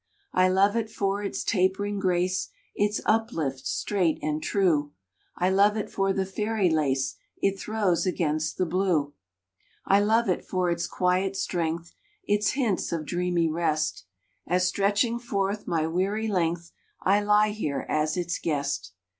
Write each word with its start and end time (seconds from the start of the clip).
I 0.33 0.47
love 0.49 0.75
it 0.75 0.89
for 0.89 1.21
its 1.21 1.43
tapering 1.43 1.99
grace, 1.99 2.49
Its 2.73 3.01
uplift 3.05 3.67
straight 3.67 4.17
and 4.23 4.41
true. 4.41 4.93
I 5.37 5.51
love 5.51 5.77
it 5.77 5.91
for 5.91 6.11
the 6.11 6.25
fairy 6.25 6.71
lace 6.71 7.17
It 7.37 7.59
throws 7.59 8.07
against 8.07 8.57
the 8.57 8.65
blue. 8.65 9.13
I 9.85 9.99
love 9.99 10.27
it 10.27 10.43
for 10.43 10.71
its 10.71 10.87
quiet 10.87 11.35
strength, 11.35 11.93
Its 12.23 12.53
hints 12.53 12.91
of 12.91 13.05
dreamy 13.05 13.47
rest, 13.51 14.05
As 14.47 14.65
stretching 14.67 15.19
forth 15.19 15.67
my 15.67 15.85
weary 15.85 16.27
length 16.27 16.71
I 17.03 17.21
lie 17.21 17.49
here 17.51 17.85
as 17.87 18.17
its 18.17 18.39
guest. 18.39 18.93